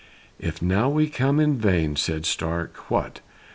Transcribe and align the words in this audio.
"If 0.39 0.63
now 0.63 0.89
we 0.89 1.07
come 1.07 1.39
in 1.39 1.59
vain," 1.59 1.95
said 1.95 2.25
Stark, 2.25 2.89
"What! 2.89 3.19